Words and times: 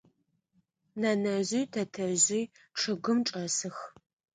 Нэнэжъи 0.99 1.61
тэтэжъи 1.73 2.41
чъыгым 2.77 3.19
чӏэсых. 3.27 3.77